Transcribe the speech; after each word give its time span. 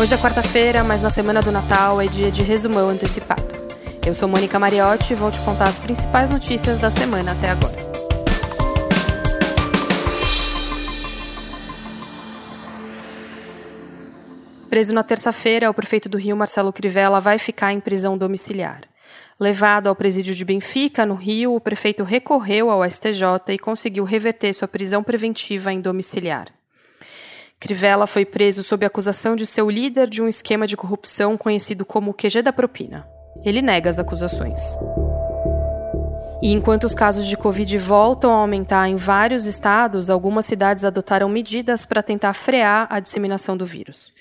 Hoje 0.00 0.14
é 0.14 0.16
quarta-feira, 0.16 0.82
mas 0.82 1.02
na 1.02 1.10
semana 1.10 1.42
do 1.42 1.52
Natal 1.52 2.00
é 2.00 2.06
dia 2.06 2.30
de 2.30 2.42
resumão 2.42 2.88
antecipado. 2.88 3.44
Eu 4.04 4.14
sou 4.14 4.26
Mônica 4.26 4.58
Mariotti 4.58 5.12
e 5.12 5.16
vou 5.16 5.30
te 5.30 5.38
contar 5.40 5.68
as 5.68 5.78
principais 5.78 6.30
notícias 6.30 6.78
da 6.78 6.88
semana 6.88 7.32
até 7.32 7.50
agora. 7.50 7.76
Preso 14.68 14.94
na 14.94 15.02
terça-feira, 15.02 15.70
o 15.70 15.74
prefeito 15.74 16.08
do 16.08 16.16
Rio, 16.16 16.34
Marcelo 16.34 16.72
Crivella, 16.72 17.20
vai 17.20 17.38
ficar 17.38 17.74
em 17.74 17.78
prisão 17.78 18.16
domiciliar. 18.16 18.80
Levado 19.38 19.88
ao 19.88 19.94
presídio 19.94 20.34
de 20.34 20.44
Benfica, 20.44 21.04
no 21.04 21.14
Rio, 21.14 21.54
o 21.54 21.60
prefeito 21.60 22.02
recorreu 22.02 22.70
ao 22.70 22.82
STJ 22.90 23.24
e 23.50 23.58
conseguiu 23.58 24.04
reverter 24.04 24.54
sua 24.54 24.66
prisão 24.66 25.02
preventiva 25.02 25.70
em 25.70 25.80
domiciliar. 25.80 26.46
Crivella 27.62 28.08
foi 28.08 28.24
preso 28.24 28.64
sob 28.64 28.84
acusação 28.84 29.36
de 29.36 29.46
ser 29.46 29.62
o 29.62 29.70
líder 29.70 30.08
de 30.08 30.20
um 30.20 30.26
esquema 30.26 30.66
de 30.66 30.76
corrupção 30.76 31.38
conhecido 31.38 31.84
como 31.84 32.12
QG 32.12 32.42
da 32.42 32.52
propina. 32.52 33.06
Ele 33.44 33.62
nega 33.62 33.88
as 33.88 34.00
acusações. 34.00 34.60
E 36.42 36.50
enquanto 36.50 36.82
os 36.82 36.92
casos 36.92 37.24
de 37.24 37.36
Covid 37.36 37.78
voltam 37.78 38.32
a 38.32 38.38
aumentar 38.38 38.88
em 38.88 38.96
vários 38.96 39.46
estados, 39.46 40.10
algumas 40.10 40.44
cidades 40.44 40.84
adotaram 40.84 41.28
medidas 41.28 41.86
para 41.86 42.02
tentar 42.02 42.32
frear 42.32 42.88
a 42.90 42.98
disseminação 42.98 43.56
do 43.56 43.64
vírus. 43.64 44.12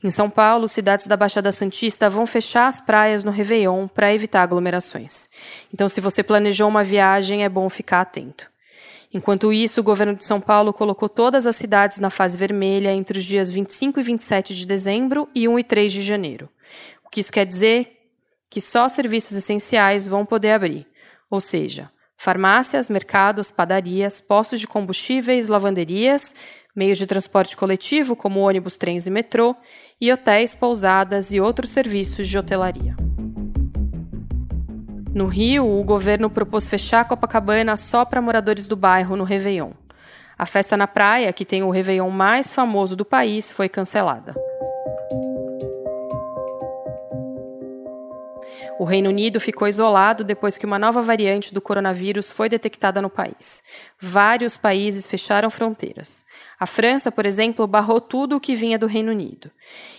Em 0.00 0.08
São 0.08 0.30
Paulo, 0.30 0.68
cidades 0.68 1.08
da 1.08 1.16
Baixada 1.16 1.50
Santista 1.50 2.08
vão 2.08 2.28
fechar 2.28 2.68
as 2.68 2.80
praias 2.80 3.24
no 3.24 3.32
Réveillon 3.32 3.88
para 3.88 4.14
evitar 4.14 4.42
aglomerações. 4.42 5.28
Então, 5.72 5.88
se 5.88 6.00
você 6.00 6.22
planejou 6.22 6.68
uma 6.68 6.84
viagem, 6.84 7.42
é 7.42 7.48
bom 7.48 7.68
ficar 7.68 8.02
atento. 8.02 8.53
Enquanto 9.14 9.52
isso, 9.52 9.80
o 9.80 9.84
governo 9.84 10.16
de 10.16 10.24
São 10.24 10.40
Paulo 10.40 10.72
colocou 10.72 11.08
todas 11.08 11.46
as 11.46 11.54
cidades 11.54 12.00
na 12.00 12.10
fase 12.10 12.36
vermelha 12.36 12.92
entre 12.92 13.16
os 13.16 13.24
dias 13.24 13.48
25 13.48 14.00
e 14.00 14.02
27 14.02 14.52
de 14.56 14.66
dezembro 14.66 15.28
e 15.32 15.46
1 15.46 15.56
e 15.60 15.62
3 15.62 15.92
de 15.92 16.02
janeiro. 16.02 16.48
O 17.06 17.08
que 17.08 17.20
isso 17.20 17.30
quer 17.30 17.46
dizer? 17.46 17.96
Que 18.50 18.60
só 18.60 18.88
serviços 18.88 19.36
essenciais 19.36 20.08
vão 20.08 20.26
poder 20.26 20.50
abrir, 20.50 20.84
ou 21.30 21.38
seja, 21.38 21.92
farmácias, 22.16 22.90
mercados, 22.90 23.52
padarias, 23.52 24.20
postos 24.20 24.58
de 24.58 24.66
combustíveis, 24.66 25.46
lavanderias, 25.46 26.34
meios 26.74 26.98
de 26.98 27.06
transporte 27.06 27.56
coletivo 27.56 28.16
como 28.16 28.40
ônibus, 28.40 28.76
trens 28.76 29.06
e 29.06 29.10
metrô, 29.10 29.54
e 30.00 30.12
hotéis, 30.12 30.56
pousadas 30.56 31.32
e 31.32 31.40
outros 31.40 31.70
serviços 31.70 32.26
de 32.26 32.36
hotelaria. 32.36 32.96
No 35.14 35.26
Rio, 35.26 35.64
o 35.64 35.84
governo 35.84 36.28
propôs 36.28 36.68
fechar 36.68 37.04
Copacabana 37.04 37.76
só 37.76 38.04
para 38.04 38.20
moradores 38.20 38.66
do 38.66 38.74
bairro 38.74 39.14
no 39.14 39.22
Réveillon. 39.22 39.70
A 40.36 40.44
festa 40.44 40.76
na 40.76 40.88
praia, 40.88 41.32
que 41.32 41.44
tem 41.44 41.62
o 41.62 41.70
Réveillon 41.70 42.10
mais 42.10 42.52
famoso 42.52 42.96
do 42.96 43.04
país, 43.04 43.52
foi 43.52 43.68
cancelada. 43.68 44.34
O 48.76 48.84
Reino 48.84 49.08
Unido 49.08 49.38
ficou 49.38 49.68
isolado 49.68 50.24
depois 50.24 50.58
que 50.58 50.66
uma 50.66 50.78
nova 50.78 51.00
variante 51.00 51.54
do 51.54 51.60
coronavírus 51.60 52.30
foi 52.30 52.48
detectada 52.48 53.00
no 53.00 53.08
país. 53.08 53.62
Vários 54.00 54.56
países 54.56 55.06
fecharam 55.06 55.48
fronteiras. 55.48 56.24
A 56.58 56.66
França, 56.66 57.12
por 57.12 57.24
exemplo, 57.24 57.68
barrou 57.68 58.00
tudo 58.00 58.36
o 58.36 58.40
que 58.40 58.56
vinha 58.56 58.78
do 58.78 58.86
Reino 58.86 59.12
Unido. 59.12 59.48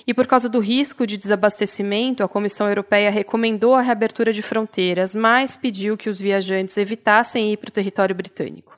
E 0.05 0.13
por 0.13 0.27
causa 0.27 0.49
do 0.49 0.59
risco 0.59 1.07
de 1.07 1.17
desabastecimento, 1.17 2.21
a 2.21 2.27
Comissão 2.27 2.67
Europeia 2.67 3.09
recomendou 3.09 3.75
a 3.75 3.81
reabertura 3.81 4.33
de 4.33 4.41
fronteiras, 4.41 5.15
mas 5.15 5.55
pediu 5.55 5.95
que 5.95 6.09
os 6.09 6.19
viajantes 6.19 6.77
evitassem 6.77 7.53
ir 7.53 7.57
para 7.57 7.69
o 7.69 7.73
território 7.73 8.13
britânico. 8.13 8.77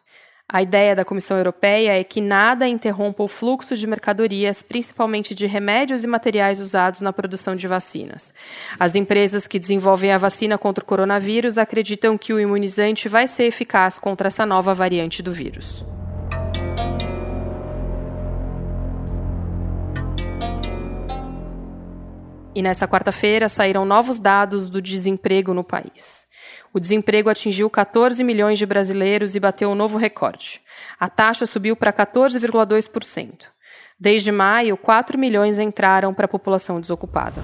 A 0.50 0.62
ideia 0.62 0.96
da 0.96 1.04
Comissão 1.04 1.36
Europeia 1.36 2.00
é 2.00 2.06
que 2.06 2.22
nada 2.22 2.66
interrompa 2.66 3.22
o 3.22 3.28
fluxo 3.28 3.76
de 3.76 3.86
mercadorias, 3.86 4.62
principalmente 4.62 5.36
de 5.36 5.46
remédios 5.46 6.06
e 6.06 6.08
materiais 6.08 6.62
usados 6.62 7.02
na 7.02 7.12
produção 7.12 7.54
de 7.54 7.68
vacinas. 7.68 8.34
As 8.80 8.96
empresas 8.96 9.46
que 9.46 9.60
desenvolvem 9.60 10.14
a 10.14 10.18
vacina 10.18 10.58
contra 10.58 10.82
o 10.82 10.88
coronavírus 10.88 11.58
acreditam 11.58 12.18
que 12.18 12.32
o 12.32 12.40
imunizante 12.40 13.10
vai 13.10 13.28
ser 13.28 13.44
eficaz 13.44 13.98
contra 13.98 14.28
essa 14.28 14.46
nova 14.46 14.74
variante 14.74 15.22
do 15.22 15.34
vírus. 15.34 15.86
E 22.58 22.62
nesta 22.64 22.88
quarta-feira 22.88 23.48
saíram 23.48 23.86
novos 23.86 24.18
dados 24.18 24.68
do 24.68 24.82
desemprego 24.82 25.54
no 25.54 25.64
país. 25.64 26.26
O 26.74 26.80
desemprego 26.80 27.30
atingiu 27.30 27.70
14 27.70 28.24
milhões 28.24 28.58
de 28.58 28.66
brasileiros 28.66 29.36
e 29.36 29.40
bateu 29.40 29.70
um 29.70 29.76
novo 29.76 29.96
recorde. 29.96 30.60
A 31.00 31.08
taxa 31.08 31.46
subiu 31.46 31.76
para 31.76 31.94
14,2%. 31.94 33.44
Desde 34.00 34.32
maio, 34.32 34.76
4 34.76 35.20
milhões 35.20 35.60
entraram 35.60 36.16
para 36.16 36.26
a 36.26 36.28
população 36.28 36.82
desocupada. 36.82 37.44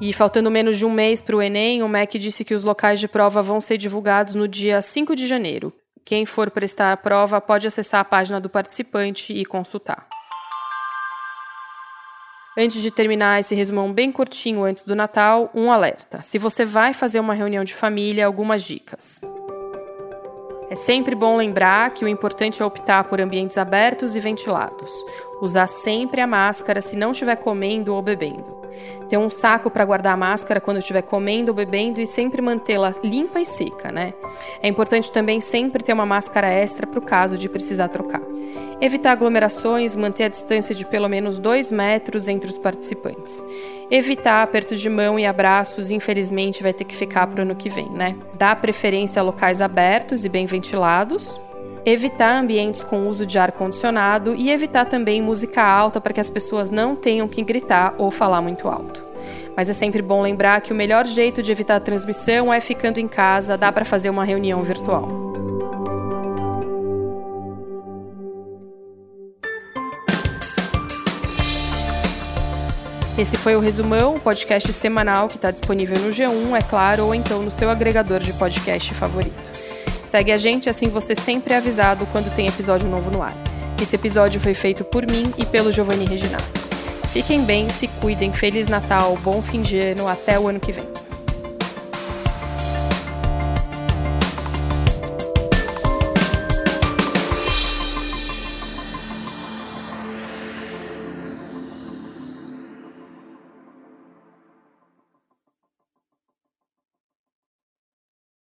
E 0.00 0.12
faltando 0.12 0.50
menos 0.50 0.76
de 0.76 0.84
um 0.84 0.90
mês 0.90 1.20
para 1.20 1.36
o 1.36 1.40
Enem, 1.40 1.84
o 1.84 1.88
MEC 1.88 2.18
disse 2.18 2.44
que 2.44 2.54
os 2.54 2.64
locais 2.64 2.98
de 2.98 3.06
prova 3.06 3.40
vão 3.40 3.60
ser 3.60 3.78
divulgados 3.78 4.34
no 4.34 4.48
dia 4.48 4.82
5 4.82 5.14
de 5.14 5.28
janeiro. 5.28 5.72
Quem 6.04 6.26
for 6.26 6.50
prestar 6.50 6.92
a 6.92 6.96
prova 6.96 7.40
pode 7.40 7.68
acessar 7.68 8.00
a 8.00 8.04
página 8.04 8.40
do 8.40 8.50
participante 8.50 9.32
e 9.32 9.44
consultar. 9.44 10.08
Antes 12.56 12.80
de 12.80 12.90
terminar 12.92 13.40
esse 13.40 13.52
resumão 13.52 13.92
bem 13.92 14.12
curtinho 14.12 14.62
antes 14.62 14.84
do 14.84 14.94
Natal, 14.94 15.50
um 15.52 15.72
alerta. 15.72 16.22
Se 16.22 16.38
você 16.38 16.64
vai 16.64 16.94
fazer 16.94 17.18
uma 17.18 17.34
reunião 17.34 17.64
de 17.64 17.74
família, 17.74 18.24
algumas 18.24 18.62
dicas. 18.62 19.20
É 20.70 20.76
sempre 20.76 21.16
bom 21.16 21.36
lembrar 21.36 21.90
que 21.90 22.04
o 22.04 22.08
importante 22.08 22.62
é 22.62 22.64
optar 22.64 23.04
por 23.04 23.20
ambientes 23.20 23.58
abertos 23.58 24.14
e 24.14 24.20
ventilados. 24.20 24.88
Usar 25.42 25.66
sempre 25.66 26.20
a 26.20 26.28
máscara 26.28 26.80
se 26.80 26.96
não 26.96 27.10
estiver 27.10 27.36
comendo 27.36 27.92
ou 27.92 28.00
bebendo. 28.00 28.63
Ter 29.08 29.16
um 29.16 29.28
saco 29.28 29.70
para 29.70 29.84
guardar 29.84 30.14
a 30.14 30.16
máscara 30.16 30.60
quando 30.60 30.78
estiver 30.78 31.02
comendo 31.02 31.50
ou 31.50 31.54
bebendo 31.54 32.00
e 32.00 32.06
sempre 32.06 32.40
mantê-la 32.40 32.92
limpa 33.02 33.40
e 33.40 33.46
seca, 33.46 33.92
né? 33.92 34.14
É 34.62 34.68
importante 34.68 35.12
também 35.12 35.40
sempre 35.40 35.82
ter 35.82 35.92
uma 35.92 36.06
máscara 36.06 36.48
extra 36.48 36.86
para 36.86 36.98
o 36.98 37.02
caso 37.02 37.36
de 37.36 37.48
precisar 37.48 37.88
trocar. 37.88 38.22
Evitar 38.80 39.12
aglomerações, 39.12 39.94
manter 39.94 40.24
a 40.24 40.28
distância 40.28 40.74
de 40.74 40.84
pelo 40.84 41.08
menos 41.08 41.38
2 41.38 41.70
metros 41.70 42.28
entre 42.28 42.50
os 42.50 42.58
participantes. 42.58 43.44
Evitar 43.90 44.42
apertos 44.42 44.80
de 44.80 44.90
mão 44.90 45.18
e 45.18 45.26
abraços, 45.26 45.90
infelizmente, 45.90 46.62
vai 46.62 46.72
ter 46.72 46.84
que 46.84 46.96
ficar 46.96 47.26
para 47.26 47.40
o 47.40 47.42
ano 47.42 47.54
que 47.54 47.68
vem, 47.68 47.88
né? 47.90 48.16
Dar 48.34 48.56
preferência 48.60 49.20
a 49.20 49.22
locais 49.22 49.60
abertos 49.60 50.24
e 50.24 50.28
bem 50.28 50.46
ventilados, 50.46 51.38
evitar 51.84 52.36
ambientes 52.36 52.82
com 52.82 53.06
uso 53.08 53.26
de 53.26 53.38
ar 53.38 53.52
condicionado 53.52 54.34
e 54.34 54.50
evitar 54.50 54.86
também 54.86 55.20
música 55.20 55.62
alta 55.62 56.00
para 56.00 56.14
que 56.14 56.20
as 56.20 56.30
pessoas 56.30 56.70
não 56.70 56.96
tenham 56.96 57.28
que 57.28 57.42
gritar 57.42 57.94
ou 57.98 58.10
falar 58.10 58.40
muito 58.40 58.68
alto. 58.68 59.04
Mas 59.56 59.68
é 59.68 59.72
sempre 59.72 60.00
bom 60.00 60.22
lembrar 60.22 60.60
que 60.60 60.72
o 60.72 60.76
melhor 60.76 61.04
jeito 61.04 61.42
de 61.42 61.52
evitar 61.52 61.76
a 61.76 61.80
transmissão 61.80 62.52
é 62.52 62.60
ficando 62.60 62.98
em 62.98 63.06
casa, 63.06 63.56
dá 63.56 63.70
para 63.70 63.84
fazer 63.84 64.10
uma 64.10 64.24
reunião 64.24 64.62
virtual. 64.62 65.34
Esse 73.16 73.36
foi 73.36 73.54
o 73.54 73.60
Resumão, 73.60 74.16
o 74.16 74.20
podcast 74.20 74.72
semanal 74.72 75.28
que 75.28 75.36
está 75.36 75.52
disponível 75.52 75.96
no 76.00 76.08
G1, 76.08 76.58
é 76.58 76.62
claro, 76.62 77.04
ou 77.06 77.14
então 77.14 77.42
no 77.42 77.50
seu 77.50 77.70
agregador 77.70 78.18
de 78.18 78.32
podcast 78.32 78.92
favorito. 78.92 79.63
Segue 80.14 80.30
a 80.30 80.36
gente, 80.36 80.70
assim 80.70 80.86
você 80.86 81.12
sempre 81.12 81.54
é 81.54 81.56
avisado 81.56 82.06
quando 82.12 82.32
tem 82.36 82.46
episódio 82.46 82.88
novo 82.88 83.10
no 83.10 83.20
ar. 83.20 83.34
Esse 83.82 83.96
episódio 83.96 84.40
foi 84.40 84.54
feito 84.54 84.84
por 84.84 85.04
mim 85.04 85.34
e 85.36 85.44
pelo 85.44 85.72
Giovanni 85.72 86.04
Reginaldo. 86.04 86.46
Fiquem 87.12 87.42
bem, 87.42 87.68
se 87.68 87.88
cuidem, 87.88 88.32
Feliz 88.32 88.68
Natal, 88.68 89.18
bom 89.24 89.42
fim 89.42 89.60
de 89.60 89.76
ano, 89.76 90.06
até 90.06 90.38
o 90.38 90.46
ano 90.46 90.60
que 90.60 90.70
vem. 90.70 90.93